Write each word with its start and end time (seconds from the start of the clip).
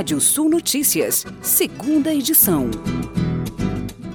Rádio 0.00 0.18
Sul 0.18 0.48
Notícias, 0.48 1.26
segunda 1.42 2.10
edição. 2.10 2.70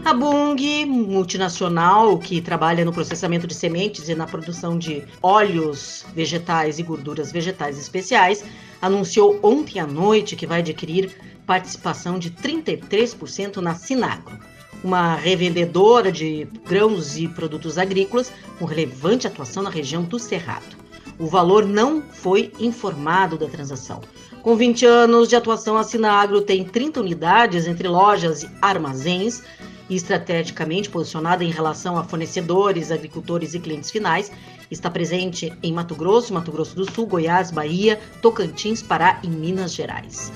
A 0.04 0.16
Bung, 0.16 0.84
multinacional 0.84 2.18
que 2.18 2.42
trabalha 2.42 2.84
no 2.84 2.92
processamento 2.92 3.46
de 3.46 3.54
sementes 3.54 4.10
e 4.10 4.16
na 4.16 4.26
produção 4.26 4.80
de 4.80 5.04
óleos 5.22 6.04
vegetais 6.16 6.80
e 6.80 6.84
gorduras 6.84 7.32
vegetais 7.32 7.78
especiais, 7.78 8.44
anunciou 8.82 9.40
ontem 9.44 9.80
à 9.80 9.86
noite 9.86 10.36
que 10.36 10.48
vai 10.48 10.62
adquirir 10.62 11.16
participação 11.46 12.18
de 12.18 12.32
33% 12.32 13.58
na 13.58 13.76
Sinagro, 13.76 14.40
uma 14.84 15.14
revendedora 15.14 16.12
de 16.12 16.48
grãos 16.68 17.16
e 17.16 17.28
produtos 17.28 17.78
agrícolas 17.78 18.34
com 18.58 18.66
relevante 18.66 19.28
atuação 19.28 19.62
na 19.62 19.70
região 19.70 20.02
do 20.02 20.18
Cerrado. 20.18 20.76
O 21.20 21.28
valor 21.28 21.64
não 21.64 22.02
foi 22.02 22.52
informado 22.60 23.38
da 23.38 23.48
transação. 23.48 24.02
Com 24.46 24.56
20 24.56 24.86
anos 24.86 25.28
de 25.28 25.36
atuação, 25.36 25.76
a 25.76 25.84
Sinagro 25.84 26.40
tem 26.40 26.64
30 26.64 27.00
unidades 27.00 27.66
entre 27.66 27.88
lojas 27.88 28.44
e 28.44 28.50
armazéns 28.62 29.42
e 29.90 29.96
estrategicamente 29.96 30.88
posicionada 30.88 31.44
em 31.44 31.50
relação 31.50 31.98
a 31.98 32.04
fornecedores, 32.04 32.92
agricultores 32.92 33.56
e 33.56 33.60
clientes 33.60 33.90
finais, 33.90 34.32
está 34.70 34.88
presente 34.88 35.52
em 35.64 35.74
Mato 35.74 35.96
Grosso, 35.96 36.32
Mato 36.32 36.52
Grosso 36.52 36.76
do 36.76 36.86
Sul, 36.92 37.08
Goiás, 37.08 37.50
Bahia, 37.50 38.00
Tocantins, 38.22 38.84
Pará 38.84 39.20
e 39.24 39.28
Minas 39.28 39.74
Gerais. 39.74 40.32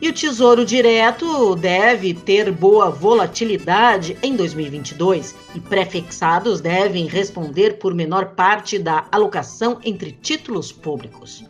E 0.00 0.08
o 0.08 0.14
Tesouro 0.14 0.64
Direto 0.64 1.54
deve 1.54 2.14
ter 2.14 2.50
boa 2.50 2.88
volatilidade 2.88 4.16
em 4.22 4.34
2022 4.36 5.34
e 5.54 5.60
prefixados 5.60 6.62
devem 6.62 7.06
responder 7.06 7.76
por 7.76 7.92
menor 7.92 8.28
parte 8.34 8.78
da 8.78 9.06
alocação 9.12 9.78
entre 9.84 10.12
títulos 10.12 10.72
públicos. 10.72 11.44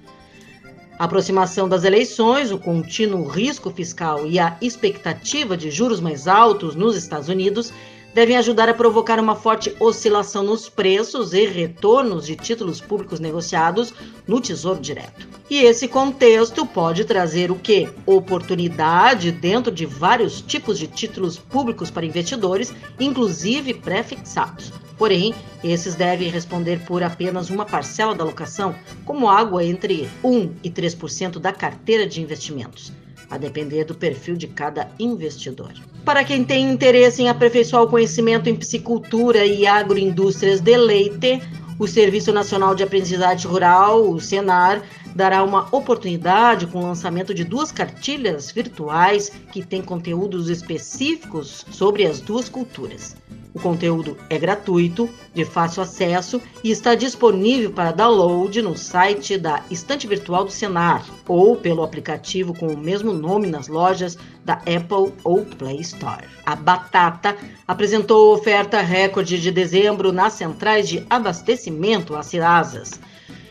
A 0.97 1.05
aproximação 1.07 1.69
das 1.69 1.83
eleições, 1.83 2.53
o 2.53 2.59
contínuo 2.59 3.27
risco 3.27 3.69
fiscal 3.69 4.27
e 4.27 4.39
a 4.39 4.57
expectativa 4.61 5.57
de 5.57 5.69
juros 5.69 6.01
mais 6.01 6.29
altos 6.29 6.77
nos 6.77 6.97
Estados 6.97 7.29
Unidos 7.29 7.73
devem 8.15 8.37
ajudar 8.37 8.69
a 8.69 8.75
provocar 8.75 9.19
uma 9.19 9.35
forte 9.35 9.75
oscilação 9.81 10.45
nos 10.45 10.69
preços 10.69 11.33
e 11.33 11.45
retornos 11.47 12.25
de 12.25 12.37
títulos 12.37 12.81
públicos 12.81 13.19
negociados 13.19 13.93
no 14.27 14.41
Tesouro 14.41 14.81
Direto. 14.81 15.27
E 15.51 15.59
esse 15.59 15.89
contexto 15.89 16.65
pode 16.65 17.05
trazer 17.05 17.51
o 17.51 17.57
que? 17.57 17.89
Oportunidade 18.07 19.33
dentro 19.33 19.73
de 19.73 19.85
vários 19.85 20.41
tipos 20.41 20.79
de 20.79 20.87
títulos 20.87 21.37
públicos 21.37 21.91
para 21.91 22.07
investidores, 22.07 22.73
inclusive 22.99 23.75
pré-fixados. 23.75 24.73
Porém, 24.97 25.35
esses 25.63 25.97
devem 25.97 26.31
responder 26.31 26.85
por 26.87 27.03
apenas 27.03 27.51
uma 27.51 27.67
parcela 27.67 28.15
da 28.15 28.23
alocação, 28.23 28.77
como 29.05 29.29
água 29.29 29.65
entre 29.65 30.09
1 30.23 30.55
e 30.63 30.71
3% 30.71 31.41
da 31.41 31.53
carteira 31.53 32.07
de 32.07 32.23
investimentos, 32.23 32.93
a 33.29 33.37
depender 33.37 33.85
do 33.85 33.95
perfil 33.95 34.37
de 34.37 34.47
cada 34.47 34.89
investidor. 35.01 35.73
Para 36.05 36.23
quem 36.23 36.45
tem 36.45 36.71
interesse 36.71 37.23
em 37.23 37.31
aperfeiçoar 37.31 37.83
o 37.83 37.89
conhecimento 37.89 38.49
em 38.49 38.55
piscicultura 38.55 39.47
e 39.47 39.67
agroindústrias 39.67 40.61
de 40.61 40.77
leite, 40.77 41.41
o 41.79 41.89
Serviço 41.89 42.31
Nacional 42.31 42.75
de 42.75 42.83
Aprendizagem 42.83 43.51
Rural, 43.51 44.11
o 44.11 44.21
SENAR, 44.21 44.83
dará 45.15 45.43
uma 45.43 45.67
oportunidade 45.75 46.67
com 46.67 46.81
o 46.81 46.87
lançamento 46.87 47.33
de 47.33 47.43
duas 47.43 47.73
cartilhas 47.73 48.51
virtuais 48.51 49.31
que 49.51 49.65
têm 49.65 49.81
conteúdos 49.81 50.51
específicos 50.51 51.65
sobre 51.71 52.05
as 52.05 52.21
duas 52.21 52.51
culturas. 52.51 53.17
O 53.55 53.61
conteúdo 53.61 54.19
é 54.29 54.37
gratuito, 54.37 55.09
de 55.33 55.45
fácil 55.45 55.81
acesso 55.81 56.43
e 56.65 56.73
está 56.73 56.97
disponível 56.97 57.71
para 57.71 57.93
download 57.93 58.61
no 58.61 58.77
site 58.77 59.39
da 59.39 59.63
Estante 59.71 60.09
Virtual 60.09 60.45
do 60.45 60.51
Senar 60.51 61.07
ou 61.29 61.55
pelo 61.55 61.85
aplicativo 61.85 62.53
com 62.53 62.67
o 62.67 62.77
mesmo 62.77 63.13
nome 63.13 63.47
nas 63.47 63.69
lojas 63.69 64.19
da 64.45 64.55
Apple 64.55 65.15
ou 65.23 65.45
Play 65.45 65.81
Store. 65.83 66.25
A 66.45 66.57
Batata 66.57 67.37
apresentou 67.67 68.35
oferta 68.35 68.81
recorde 68.81 69.41
de 69.41 69.53
dezembro 69.53 70.11
nas 70.11 70.33
centrais 70.33 70.89
de 70.89 71.07
abastecimento 71.09 72.17
às 72.17 72.27
Cirasas. 72.27 72.99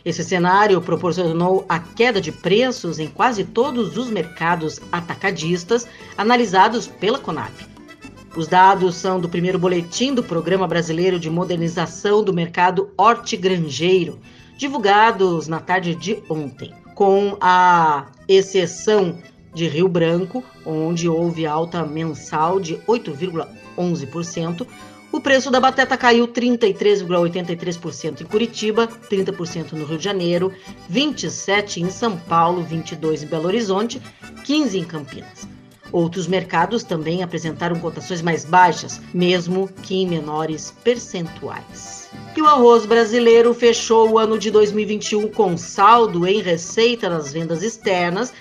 Esse 0.03 0.21
cenário 0.21 0.81
proporcionou 0.81 1.65
a 1.69 1.79
queda 1.79 2.19
de 2.19 2.29
preços 2.29 2.99
em 2.99 3.07
quase 3.07 3.45
todos 3.45 3.95
os 3.95 4.09
mercados 4.09 4.81
atacadistas 4.91 5.87
analisados 6.17 6.87
pela 6.87 7.17
Conab. 7.17 7.72
Os 8.35 8.47
dados 8.47 8.95
são 8.95 9.19
do 9.19 9.29
primeiro 9.29 9.59
boletim 9.59 10.11
do 10.11 10.23
Programa 10.23 10.67
Brasileiro 10.67 11.19
de 11.19 11.29
Modernização 11.29 12.23
do 12.23 12.33
Mercado 12.33 12.89
Hortigranjeiro, 12.97 14.19
divulgados 14.57 15.47
na 15.47 15.59
tarde 15.59 15.93
de 15.93 16.17
ontem, 16.27 16.73
com 16.95 17.37
a 17.39 18.07
exceção 18.27 19.19
de 19.53 19.67
Rio 19.67 19.87
Branco, 19.87 20.43
onde 20.65 21.07
houve 21.07 21.45
alta 21.45 21.85
mensal 21.85 22.59
de 22.59 22.77
8,11%. 22.87 24.65
O 25.11 25.21
preço 25.21 25.51
da 25.51 25.59
batata 25.59 25.95
caiu 25.95 26.27
33,83% 26.27 28.21
em 28.21 28.25
Curitiba, 28.25 28.87
30% 28.87 29.73
no 29.73 29.85
Rio 29.85 29.99
de 29.99 30.03
Janeiro, 30.03 30.51
27% 30.91 31.77
em 31.77 31.91
São 31.91 32.17
Paulo, 32.17 32.65
22% 32.65 33.21
em 33.21 33.27
Belo 33.27 33.45
Horizonte, 33.45 34.01
15% 34.43 34.73
em 34.73 34.83
Campinas. 34.83 35.47
Outros 35.93 36.25
mercados 36.25 36.83
também 36.83 37.21
apresentaram 37.21 37.79
cotações 37.79 38.19
mais 38.19 38.43
baixas, 38.43 38.99
mesmo 39.13 39.69
que 39.83 39.93
em 39.93 40.07
menores 40.07 40.73
percentuais. 40.83 42.09
E 42.35 42.41
o 42.41 42.47
arroz 42.47 42.83
brasileiro 42.83 43.53
fechou 43.53 44.09
o 44.09 44.17
ano 44.17 44.39
de 44.39 44.49
2021 44.49 45.29
com 45.29 45.55
saldo 45.55 46.25
em 46.25 46.41
receita 46.41 47.07
nas 47.07 47.31
vendas 47.31 47.61
externas, 47.61 48.33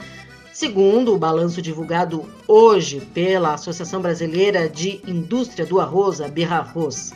segundo 0.51 1.13
o 1.13 1.19
balanço 1.19 1.61
divulgado 1.61 2.25
hoje 2.49 3.01
pela 3.13 3.53
Associação 3.53 4.01
Brasileira 4.01 4.67
de 4.67 5.03
Indústria 5.07 5.67
do 5.67 5.79
Arroz, 5.79 6.23
a 6.23 6.29
Birra 6.29 6.57
Arroz. 6.57 7.13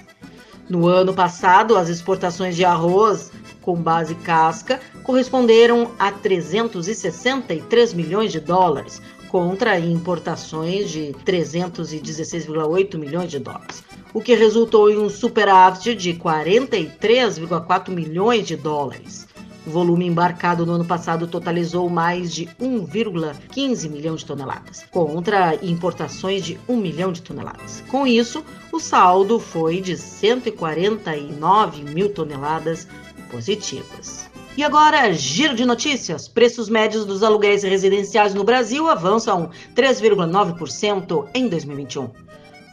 No 0.69 0.87
ano 0.87 1.15
passado, 1.15 1.79
as 1.79 1.89
exportações 1.89 2.55
de 2.55 2.65
arroz 2.65 3.33
com 3.67 3.75
base 3.75 4.15
casca 4.15 4.81
corresponderam 5.03 5.91
a 5.99 6.13
363 6.13 7.93
milhões 7.93 8.31
de 8.31 8.39
dólares, 8.39 9.03
contra 9.29 9.77
importações 9.77 10.89
de 10.89 11.13
316,8 11.27 12.97
milhões 12.97 13.29
de 13.29 13.41
dólares, 13.41 13.83
o 14.15 14.21
que 14.21 14.37
resultou 14.37 14.89
em 14.89 14.97
um 14.97 15.09
superávit 15.09 15.97
de 15.97 16.15
43,4 16.15 17.91
milhões 17.91 18.47
de 18.47 18.55
dólares. 18.55 19.27
O 19.67 19.71
volume 19.71 20.07
embarcado 20.07 20.65
no 20.65 20.75
ano 20.75 20.85
passado 20.85 21.27
totalizou 21.27 21.91
mais 21.91 22.33
de 22.33 22.47
1,15 22.61 23.91
milhão 23.91 24.15
de 24.15 24.25
toneladas, 24.25 24.85
contra 24.93 25.57
importações 25.57 26.45
de 26.45 26.57
1 26.69 26.77
milhão 26.77 27.11
de 27.11 27.21
toneladas. 27.21 27.83
Com 27.89 28.07
isso, 28.07 28.45
o 28.71 28.79
saldo 28.79 29.41
foi 29.41 29.81
de 29.81 29.97
149 29.97 31.83
mil 31.83 32.11
toneladas 32.11 32.87
positivas. 33.31 34.29
E 34.57 34.65
agora, 34.65 35.13
giro 35.13 35.55
de 35.55 35.67
notícias. 35.67 36.27
Preços 36.27 36.69
médios 36.69 37.05
dos 37.05 37.23
aluguéis 37.23 37.63
residenciais 37.63 38.33
no 38.33 38.43
Brasil 38.43 38.89
avançam 38.89 39.51
3,9% 39.75 41.29
em 41.35 41.49
2021. 41.49 42.11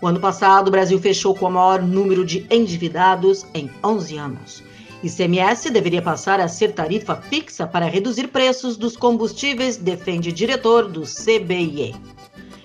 O 0.02 0.08
ano 0.08 0.20
passado, 0.20 0.70
o 0.70 0.72
Brasil 0.72 1.00
fechou 1.00 1.36
com 1.36 1.48
o 1.48 1.52
maior 1.52 1.82
número 1.82 2.26
de 2.26 2.46
endividados 2.50 3.46
em 3.54 3.70
11 3.84 4.18
anos. 4.18 4.64
ICMS 5.04 5.70
deveria 5.70 6.02
passar 6.02 6.40
a 6.40 6.48
ser 6.48 6.72
tarifa 6.72 7.16
fixa 7.16 7.68
para 7.68 7.86
reduzir 7.86 8.30
preços 8.30 8.78
dos 8.78 8.96
combustíveis, 8.96 9.76
defende 9.76 10.32
diretor 10.32 10.88
do 10.88 11.02
CBIE. 11.02 11.94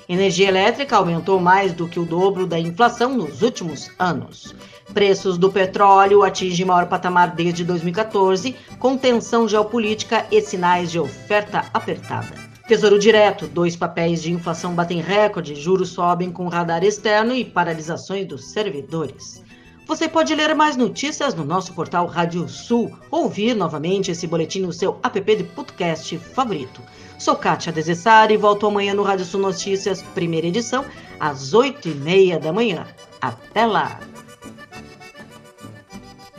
Energia 0.08 0.48
elétrica 0.48 0.96
aumentou 0.96 1.38
mais 1.38 1.74
do 1.74 1.86
que 1.86 2.00
o 2.00 2.04
dobro 2.06 2.46
da 2.46 2.58
inflação 2.58 3.14
nos 3.14 3.42
últimos 3.42 3.90
anos. 3.98 4.54
Preços 4.94 5.36
do 5.36 5.52
petróleo 5.52 6.22
atingem 6.22 6.64
maior 6.64 6.86
patamar 6.86 7.34
desde 7.34 7.62
2014, 7.62 8.56
com 8.78 8.96
tensão 8.96 9.46
geopolítica 9.46 10.24
e 10.30 10.40
sinais 10.40 10.90
de 10.90 10.98
oferta 10.98 11.66
apertada. 11.74 12.34
Tesouro 12.66 12.98
Direto, 12.98 13.46
dois 13.46 13.76
papéis 13.76 14.22
de 14.22 14.32
inflação 14.32 14.74
batem 14.74 15.02
recorde, 15.02 15.54
juros 15.54 15.90
sobem 15.90 16.32
com 16.32 16.48
radar 16.48 16.82
externo 16.82 17.34
e 17.34 17.44
paralisações 17.44 18.26
dos 18.26 18.46
servidores. 18.46 19.42
Você 19.88 20.06
pode 20.06 20.34
ler 20.34 20.54
mais 20.54 20.76
notícias 20.76 21.34
no 21.34 21.46
nosso 21.46 21.72
portal 21.72 22.06
Rádio 22.06 22.46
Sul, 22.46 22.94
ouvir 23.10 23.54
novamente 23.54 24.10
esse 24.10 24.26
boletim 24.26 24.60
no 24.60 24.70
seu 24.70 25.00
app 25.02 25.18
de 25.34 25.42
podcast 25.42 26.18
favorito. 26.18 26.82
Sou 27.18 27.34
Kátia 27.34 27.72
Desessari 27.72 28.34
e 28.34 28.36
volto 28.36 28.66
amanhã 28.66 28.92
no 28.92 29.02
Rádio 29.02 29.24
Sul 29.24 29.40
Notícias, 29.40 30.02
primeira 30.02 30.46
edição, 30.46 30.84
às 31.18 31.54
oito 31.54 31.88
e 31.88 31.94
meia 31.94 32.38
da 32.38 32.52
manhã. 32.52 32.86
Até 33.18 33.64
lá! 33.64 33.98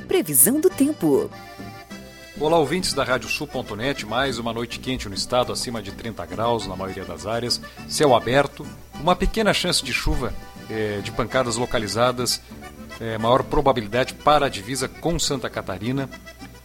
Previsão 0.07 0.61
do 0.61 0.69
tempo. 0.69 1.27
Olá, 2.39 2.59
ouvintes 2.59 2.93
da 2.93 3.03
Radiosul.net. 3.03 4.05
Mais 4.05 4.37
uma 4.37 4.53
noite 4.53 4.79
quente 4.79 5.09
no 5.09 5.15
estado, 5.15 5.51
acima 5.51 5.81
de 5.81 5.91
30 5.91 6.23
graus 6.27 6.67
na 6.67 6.75
maioria 6.75 7.03
das 7.03 7.25
áreas. 7.25 7.59
Céu 7.87 8.15
aberto, 8.15 8.63
uma 9.01 9.15
pequena 9.15 9.55
chance 9.55 9.83
de 9.83 9.91
chuva, 9.91 10.35
é, 10.69 10.99
de 11.01 11.11
pancadas 11.11 11.55
localizadas, 11.55 12.41
é, 12.99 13.17
maior 13.17 13.43
probabilidade 13.43 14.13
para 14.13 14.47
a 14.47 14.49
divisa 14.49 14.87
com 14.87 15.17
Santa 15.17 15.49
Catarina. 15.49 16.09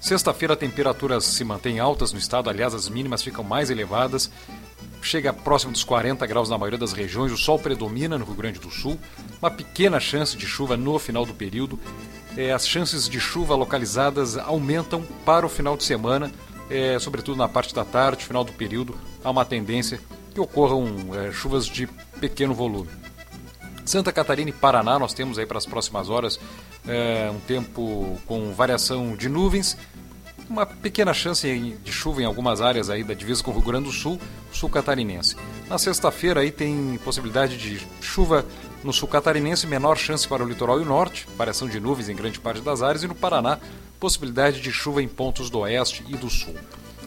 Sexta-feira, 0.01 0.57
temperaturas 0.57 1.25
se 1.25 1.45
mantêm 1.45 1.79
altas 1.79 2.13
no 2.13 2.19
estado, 2.19 2.51
aliás, 2.51 2.75
as 2.75 2.89
mínimas 2.89 3.23
ficam 3.23 3.43
mais 3.43 3.71
elevadas. 3.71 4.31
chega 5.01 5.33
próximo 5.33 5.73
dos 5.73 5.85
40 5.85 6.27
graus 6.27 6.49
na 6.49 6.59
maioria 6.59 6.79
das 6.79 6.93
regiões, 6.93 7.33
o 7.33 7.37
sol 7.37 7.59
predomina 7.59 8.19
no 8.19 8.25
Rio 8.25 8.35
Grande 8.35 8.59
do 8.59 8.71
Sul, 8.71 8.99
uma 9.41 9.51
pequena 9.51 10.01
chance 10.01 10.37
de 10.37 10.47
chuva 10.47 10.77
no 10.77 10.99
final 10.99 11.25
do 11.25 11.35
período. 11.35 11.79
É, 12.37 12.53
as 12.53 12.67
chances 12.67 13.09
de 13.09 13.21
chuva 13.21 13.55
localizadas 13.55 14.37
aumentam 14.37 15.03
para 15.25 15.47
o 15.47 15.49
final 15.49 15.77
de 15.77 15.85
semana, 15.85 16.33
é, 16.69 16.99
sobretudo 16.99 17.37
na 17.37 17.49
parte 17.49 17.75
da 17.75 17.85
tarde, 17.85 18.25
final 18.25 18.45
do 18.45 18.53
período, 18.53 18.95
há 19.23 19.31
uma 19.31 19.45
tendência 19.45 20.01
que 20.35 20.41
ocorram 20.41 20.87
é, 21.15 21.33
chuvas 21.33 21.67
de 21.67 21.87
pequeno 22.21 22.55
volume. 22.55 22.91
Santa 23.85 24.13
Catarina 24.13 24.51
e 24.51 24.53
Paraná, 24.53 24.99
nós 24.99 25.13
temos 25.13 25.39
aí 25.39 25.47
para 25.47 25.59
as 25.59 25.67
próximas 25.67 26.09
horas 26.09 26.41
é, 26.87 27.31
um 27.31 27.41
tempo 27.41 28.19
com 28.27 28.53
variação 28.53 29.15
de 29.15 29.29
nuvens, 29.29 29.77
uma 30.49 30.67
pequena 30.67 31.13
chance 31.15 31.47
de 31.83 31.93
chuva 31.93 32.23
em 32.23 32.25
algumas 32.25 32.61
áreas 32.61 32.91
aí 32.91 33.03
da 33.03 33.15
divisa 33.15 33.43
com 33.43 33.51
o 33.51 33.55
Rio 33.55 33.63
Grande 33.63 33.87
do 33.87 33.93
Sul, 33.93 34.21
sul 34.53 34.69
catarinense. 34.69 35.37
Na 35.69 35.79
sexta-feira 35.79 36.41
aí 36.41 36.51
tem 36.51 36.99
possibilidade 37.05 37.57
de 37.57 37.81
chuva 38.01 38.45
no 38.83 38.93
sul 38.93 39.09
catarinense, 39.09 39.67
menor 39.67 39.97
chance 39.97 40.29
para 40.29 40.45
o 40.45 40.49
litoral 40.49 40.79
e 40.79 40.83
o 40.83 40.87
norte, 40.87 41.27
variação 41.37 41.67
de 41.67 41.81
nuvens 41.81 42.09
em 42.09 42.15
grande 42.15 42.39
parte 42.39 42.61
das 42.61 42.83
áreas, 42.83 43.03
e 43.03 43.09
no 43.09 43.15
Paraná, 43.15 43.59
possibilidade 43.99 44.61
de 44.61 44.71
chuva 44.71 45.03
em 45.03 45.09
pontos 45.09 45.49
do 45.49 45.61
oeste 45.61 46.05
e 46.09 46.17
do 46.17 46.29
sul. 46.29 46.55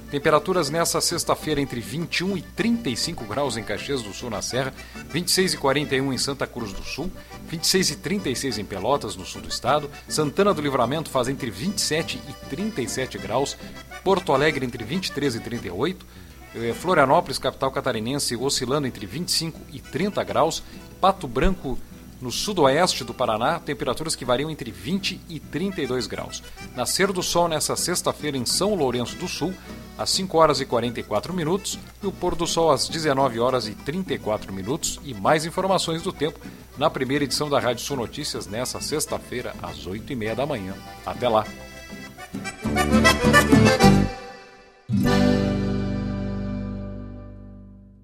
Temperaturas 0.09 0.69
nessa 0.69 1.01
sexta-feira 1.01 1.59
entre 1.59 1.81
21 1.81 2.37
e 2.37 2.41
35 2.41 3.25
graus 3.25 3.57
em 3.57 3.63
Caxias 3.63 4.01
do 4.01 4.13
Sul, 4.13 4.29
na 4.29 4.41
Serra, 4.41 4.73
26 5.09 5.55
e 5.55 5.57
41 5.57 6.13
em 6.13 6.17
Santa 6.17 6.47
Cruz 6.47 6.71
do 6.71 6.81
Sul, 6.81 7.11
26 7.49 7.91
e 7.91 7.95
36 7.97 8.57
em 8.57 8.63
Pelotas, 8.63 9.17
no 9.17 9.25
sul 9.25 9.41
do 9.41 9.49
estado, 9.49 9.89
Santana 10.07 10.53
do 10.53 10.61
Livramento 10.61 11.09
faz 11.09 11.27
entre 11.27 11.51
27 11.51 12.21
e 12.29 12.33
37 12.47 13.17
graus, 13.17 13.57
Porto 14.01 14.31
Alegre 14.31 14.65
entre 14.65 14.81
23 14.81 15.35
e 15.35 15.39
38, 15.41 16.05
eh, 16.55 16.73
Florianópolis, 16.73 17.37
capital 17.37 17.69
catarinense, 17.69 18.37
oscilando 18.37 18.87
entre 18.87 19.05
25 19.05 19.59
e 19.73 19.81
30 19.81 20.23
graus, 20.23 20.63
Pato 21.01 21.27
Branco 21.27 21.77
no 22.21 22.31
sudoeste 22.31 23.03
do 23.03 23.13
Paraná, 23.13 23.59
temperaturas 23.59 24.15
que 24.15 24.25
variam 24.25 24.49
entre 24.49 24.71
20 24.71 25.19
e 25.29 25.39
32 25.39 26.07
graus. 26.07 26.41
Nascer 26.75 27.11
do 27.11 27.21
sol 27.21 27.47
nessa 27.47 27.75
sexta-feira 27.75 28.37
em 28.37 28.45
São 28.45 28.73
Lourenço 28.73 29.15
do 29.17 29.27
Sul, 29.27 29.53
às 29.97 30.09
5 30.11 30.37
horas 30.37 30.61
e 30.61 30.65
44 30.65 31.33
minutos, 31.33 31.79
e 32.01 32.07
o 32.07 32.11
pôr 32.11 32.35
do 32.35 32.45
sol 32.45 32.71
às 32.71 32.87
19 32.87 33.39
horas 33.39 33.67
e 33.67 33.73
34 33.73 34.53
minutos. 34.53 34.99
E 35.03 35.13
mais 35.13 35.45
informações 35.45 36.01
do 36.01 36.11
tempo 36.11 36.39
na 36.77 36.89
primeira 36.89 37.23
edição 37.23 37.49
da 37.49 37.59
Rádio 37.59 37.83
Sul 37.83 37.97
Notícias 37.97 38.47
nessa 38.47 38.79
sexta-feira, 38.79 39.53
às 39.61 39.87
8 39.87 40.13
e 40.13 40.15
meia 40.15 40.35
da 40.35 40.45
manhã. 40.45 40.73
Até 41.05 41.27
lá! 41.27 41.45